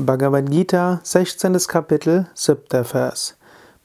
Bhagavad 0.00 0.48
Gita, 0.48 1.00
16. 1.02 1.58
Kapitel, 1.66 2.26
7. 2.32 2.84
Vers. 2.84 3.34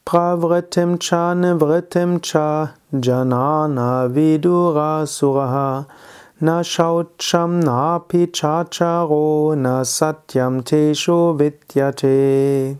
Pravritim 0.06 1.00
cha 1.00 1.34
nivritim 1.34 2.22
cha 2.22 2.76
janana 2.94 4.08
vidura 4.14 5.08
suraha 5.08 5.88
na 6.40 6.62
shaucham 6.62 7.64
napi 7.64 8.28
chacharo 8.28 9.58
na 9.58 9.82
satyam 9.82 10.62
tesho 10.62 11.36
vidyate. 11.36 12.78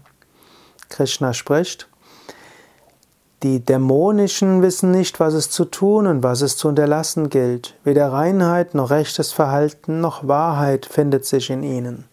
Krishna 0.90 1.34
spricht, 1.34 1.88
die 3.42 3.66
Dämonischen 3.66 4.62
wissen 4.62 4.92
nicht, 4.92 5.20
was 5.20 5.34
es 5.34 5.50
zu 5.50 5.66
tun 5.66 6.06
und 6.06 6.22
was 6.22 6.42
es 6.42 6.56
zu 6.56 6.68
unterlassen 6.68 7.30
gilt. 7.30 7.74
Weder 7.84 8.12
Reinheit 8.12 8.76
noch 8.76 8.92
rechtes 8.92 9.32
Verhalten 9.32 10.02
noch 10.02 10.28
Wahrheit 10.28 10.86
findet 10.86 11.26
sich 11.26 11.50
in 11.50 11.64
ihnen. 11.64 12.13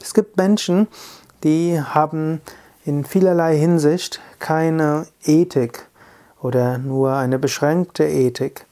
Es 0.00 0.14
gibt 0.14 0.36
Menschen, 0.36 0.88
die 1.44 1.80
haben 1.80 2.40
in 2.84 3.04
vielerlei 3.04 3.56
Hinsicht 3.56 4.20
keine 4.38 5.06
Ethik 5.24 5.86
oder 6.40 6.78
nur 6.78 7.14
eine 7.14 7.38
beschränkte 7.38 8.04
Ethik. 8.04 8.66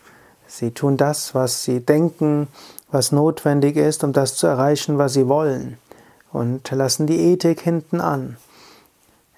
Sie 0.46 0.70
tun 0.70 0.96
das, 0.96 1.34
was 1.34 1.65
sie 1.65 1.80
denken, 1.80 2.48
was 2.91 3.10
notwendig 3.10 3.77
ist, 3.77 4.05
um 4.05 4.12
das 4.12 4.37
zu 4.37 4.46
erreichen, 4.46 4.98
was 4.98 5.15
sie 5.15 5.27
wollen, 5.27 5.79
und 6.32 6.70
lassen 6.70 7.06
die 7.06 7.18
Ethik 7.18 7.60
hinten 7.60 8.01
an. 8.01 8.37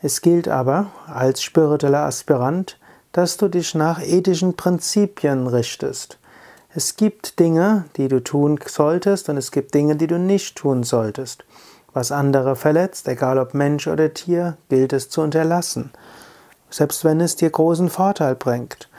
Es 0.02 0.20
gilt 0.20 0.46
aber 0.46 0.90
als 1.06 1.42
spiritueller 1.42 2.04
Aspirant, 2.04 2.78
dass 3.12 3.38
du 3.38 3.48
dich 3.48 3.74
nach 3.74 4.02
ethischen 4.02 4.56
Prinzipien 4.56 5.46
richtest. 5.46 6.18
Es 6.74 6.96
gibt 6.96 7.38
Dinge, 7.38 7.86
die 7.96 8.08
du 8.08 8.22
tun 8.22 8.58
solltest, 8.66 9.30
und 9.30 9.38
es 9.38 9.50
gibt 9.50 9.72
Dinge, 9.72 9.96
die 9.96 10.06
du 10.06 10.18
nicht 10.18 10.56
tun 10.56 10.82
solltest. 10.82 11.44
Was 11.96 12.12
andere 12.12 12.56
verletzt, 12.56 13.08
egal 13.08 13.38
ob 13.38 13.54
Mensch 13.54 13.86
oder 13.86 14.12
Tier, 14.12 14.58
gilt 14.68 14.92
es 14.92 15.08
zu 15.08 15.22
unterlassen. 15.22 15.92
Selbst 16.68 17.06
wenn 17.06 17.22
es 17.22 17.36
dir 17.36 17.48
großen 17.48 17.88
Vorteil 17.88 18.34
bringt. 18.34 18.90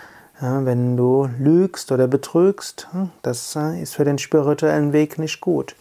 Ja, 0.41 0.65
wenn 0.65 0.97
du 0.97 1.29
lügst 1.37 1.91
oder 1.91 2.07
betrügst, 2.07 2.87
hm, 2.93 3.11
das 3.21 3.55
äh, 3.55 3.79
ist 3.79 3.93
für 3.93 4.03
den 4.03 4.17
spirituellen 4.17 4.93
Weg 4.93 5.19
nicht 5.19 5.41
gut. 5.41 5.75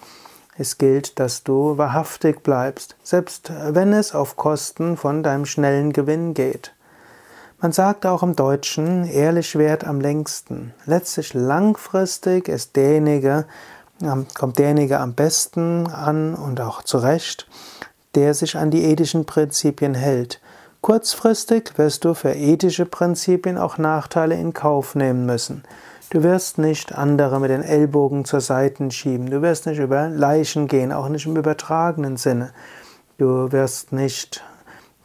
Es 0.58 0.76
gilt, 0.76 1.18
dass 1.18 1.42
du 1.42 1.78
wahrhaftig 1.78 2.42
bleibst, 2.42 2.96
selbst 3.02 3.50
wenn 3.66 3.94
es 3.94 4.14
auf 4.14 4.36
Kosten 4.36 4.98
von 4.98 5.22
deinem 5.22 5.46
schnellen 5.46 5.94
Gewinn 5.94 6.34
geht. 6.34 6.74
Man 7.62 7.72
sagt 7.72 8.04
auch 8.04 8.22
im 8.22 8.36
Deutschen, 8.36 9.06
ehrlich 9.06 9.56
währt 9.56 9.86
am 9.86 10.02
längsten. 10.02 10.74
Letztlich 10.84 11.32
langfristig 11.32 12.48
ist 12.48 12.76
derjenige, 12.76 13.46
kommt 14.34 14.58
derjenige 14.58 15.00
am 15.00 15.14
besten 15.14 15.86
an 15.88 16.34
und 16.34 16.60
auch 16.60 16.82
zurecht, 16.82 17.48
der 18.14 18.34
sich 18.34 18.56
an 18.56 18.70
die 18.70 18.84
ethischen 18.84 19.24
Prinzipien 19.24 19.94
hält. 19.94 20.40
Kurzfristig 20.80 21.78
wirst 21.78 22.04
du 22.04 22.14
für 22.14 22.32
ethische 22.32 22.86
Prinzipien 22.86 23.58
auch 23.58 23.78
Nachteile 23.78 24.36
in 24.36 24.52
Kauf 24.52 24.94
nehmen 24.94 25.26
müssen. 25.26 25.64
Du 26.10 26.22
wirst 26.22 26.58
nicht 26.58 26.94
andere 26.94 27.40
mit 27.40 27.50
den 27.50 27.62
Ellbogen 27.62 28.24
zur 28.24 28.40
Seite 28.40 28.90
schieben. 28.92 29.28
Du 29.28 29.42
wirst 29.42 29.66
nicht 29.66 29.80
über 29.80 30.08
Leichen 30.08 30.68
gehen, 30.68 30.92
auch 30.92 31.08
nicht 31.08 31.26
im 31.26 31.36
übertragenen 31.36 32.16
Sinne. 32.16 32.52
Du 33.18 33.50
wirst 33.50 33.92
nicht 33.92 34.44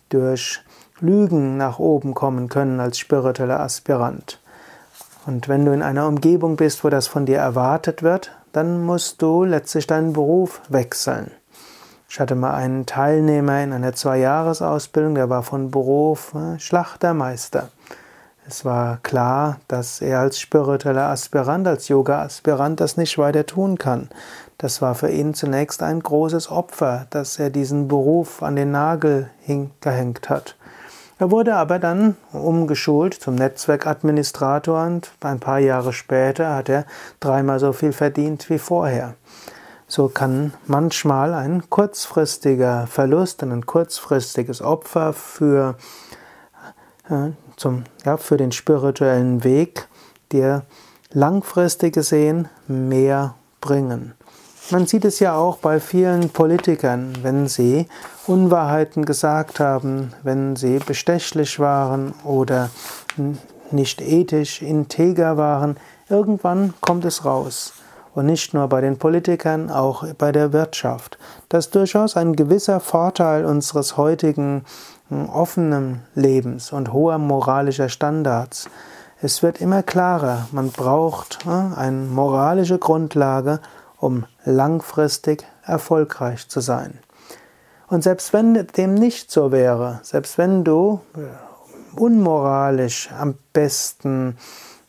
durch 0.10 0.62
Lügen 1.00 1.58
nach 1.58 1.80
oben 1.80 2.14
kommen 2.14 2.50
können 2.50 2.80
als 2.80 3.00
spiritueller 3.00 3.60
Aspirant. 3.60 4.40
Und 5.26 5.48
wenn 5.48 5.66
du 5.66 5.72
in 5.72 5.82
einer 5.82 6.08
Umgebung 6.08 6.56
bist, 6.56 6.84
wo 6.84 6.90
das 6.90 7.08
von 7.08 7.26
dir 7.26 7.38
erwartet 7.38 8.04
wird, 8.04 8.32
dann 8.52 8.84
musst 8.84 9.22
du 9.22 9.44
letztlich 9.44 9.88
deinen 9.88 10.14
Beruf 10.14 10.62
wechseln. 10.70 11.32
Ich 12.10 12.20
hatte 12.20 12.36
mal 12.36 12.54
einen 12.54 12.86
Teilnehmer 12.86 13.64
in 13.64 13.72
einer 13.72 13.94
Zwei-Jahres-Ausbildung, 13.94 15.16
der 15.16 15.30
war 15.30 15.44
von 15.44 15.72
Beruf 15.72 16.34
äh, 16.36 16.60
Schlachtermeister. 16.60 17.70
Es 18.46 18.66
war 18.66 18.98
klar, 19.02 19.60
dass 19.70 20.02
er 20.02 20.20
als 20.20 20.40
spiritueller 20.40 21.08
Aspirant, 21.08 21.68
als 21.68 21.88
Yoga-Aspirant 21.88 22.82
das 22.82 22.98
nicht 22.98 23.18
weiter 23.18 23.46
tun 23.46 23.78
kann. 23.78 24.10
Das 24.58 24.82
war 24.82 24.94
für 24.94 25.10
ihn 25.10 25.34
zunächst 25.34 25.82
ein 25.84 26.02
großes 26.02 26.52
Opfer, 26.52 27.08
dass 27.12 27.40
er 27.40 27.50
diesen 27.50 27.88
Beruf 27.88 28.44
an 28.44 28.58
den 28.58 28.72
Nagel 28.72 29.30
gehängt 29.80 30.30
hat. 30.30 30.58
Er 31.22 31.30
wurde 31.30 31.56
aber 31.56 31.78
dann 31.78 32.18
umgeschult 32.34 33.14
zum 33.14 33.36
Netzwerkadministrator 33.36 34.84
und 34.88 35.12
ein 35.22 35.40
paar 35.40 35.60
Jahre 35.60 35.94
später 35.94 36.56
hat 36.56 36.68
er 36.68 36.88
dreimal 37.20 37.60
so 37.60 37.74
viel 37.74 37.94
verdient 37.94 38.50
wie 38.50 38.58
vorher. 38.58 39.14
So 39.88 40.08
kann 40.08 40.52
manchmal 40.66 41.36
ein 41.36 41.70
kurzfristiger 41.70 42.88
Verlust 42.88 43.44
und 43.44 43.52
ein 43.52 43.68
kurzfristiges 43.68 44.64
Opfer 44.64 45.14
für, 45.14 45.76
äh, 47.08 47.30
zum, 47.56 47.84
ja, 48.04 48.18
für 48.18 48.38
den 48.38 48.52
spirituellen 48.52 49.44
Weg 49.44 49.88
dir 50.32 50.64
langfristig 51.12 51.94
gesehen 51.94 52.50
mehr 52.68 53.36
bringen. 53.60 54.16
Man 54.70 54.86
sieht 54.86 55.04
es 55.06 55.20
ja 55.20 55.36
auch 55.36 55.58
bei 55.58 55.80
vielen 55.80 56.30
Politikern, 56.30 57.14
wenn 57.24 57.48
sie 57.48 57.88
Unwahrheiten 58.28 59.04
gesagt 59.06 59.60
haben, 59.60 60.14
wenn 60.24 60.56
sie 60.56 60.80
bestechlich 60.80 61.60
waren 61.60 62.14
oder 62.24 62.70
nicht 63.72 64.02
ethisch 64.02 64.62
integer 64.62 65.36
waren, 65.36 65.78
irgendwann 66.10 66.74
kommt 66.80 67.06
es 67.06 67.26
raus. 67.26 67.74
Und 68.14 68.26
nicht 68.26 68.54
nur 68.54 68.68
bei 68.68 68.82
den 68.82 68.98
Politikern, 68.98 69.70
auch 69.70 70.06
bei 70.18 70.34
der 70.34 70.52
Wirtschaft. 70.52 71.18
Das 71.48 71.68
ist 71.68 71.76
durchaus 71.76 72.18
ein 72.18 72.36
gewisser 72.36 72.82
Vorteil 72.82 73.46
unseres 73.46 73.96
heutigen 73.96 74.66
hm, 75.08 75.30
offenen 75.30 76.02
Lebens 76.14 76.74
und 76.74 76.92
hoher 76.92 77.18
moralischer 77.18 77.88
Standards. 77.88 78.70
Es 79.22 79.44
wird 79.44 79.62
immer 79.62 79.82
klarer, 79.82 80.48
man 80.52 80.72
braucht 80.72 81.46
hm, 81.46 81.74
eine 81.74 82.06
moralische 82.06 82.80
Grundlage, 82.80 83.62
um 84.02 84.26
langfristig 84.44 85.46
erfolgreich 85.64 86.50
zu 86.50 86.60
sein. 86.60 87.00
Und 87.88 88.04
selbst 88.04 88.34
wenn 88.34 88.68
dem 88.76 88.96
nicht 88.96 89.32
so 89.32 89.52
wäre, 89.52 90.00
selbst 90.04 90.38
wenn 90.38 90.64
du 90.64 91.02
äh, 91.16 92.00
unmoralisch 92.00 93.10
am 93.12 93.36
besten 93.54 94.38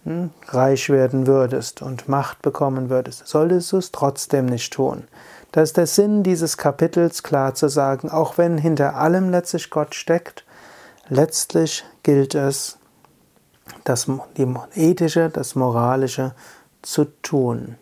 hm, 0.05 0.31
reich 0.49 0.89
werden 0.89 1.27
würdest 1.27 1.83
und 1.83 2.09
Macht 2.09 2.43
bekommen 2.43 2.91
würdest, 2.91 3.27
solltest 3.28 3.71
du 3.72 3.78
es 3.78 3.93
trotzdem 3.93 4.47
nicht 4.47 4.72
tun. 4.72 5.05
Das 5.53 5.71
ist 5.71 5.77
der 5.77 5.87
Sinn 5.87 6.22
dieses 6.22 6.56
Kapitels, 6.56 7.22
klar 7.22 7.55
zu 7.55 7.69
sagen, 7.69 8.09
auch 8.09 8.39
wenn 8.39 8.56
hinter 8.56 8.97
allem 8.97 9.31
letztlich 9.31 9.69
Gott 9.69 9.95
steckt, 9.95 10.47
letztlich 11.09 11.84
gilt 12.03 12.34
es, 12.34 12.78
das 13.84 14.06
ethische, 14.75 15.28
das 15.28 15.55
moralische 15.55 16.34
zu 16.81 17.05
tun. 17.22 17.77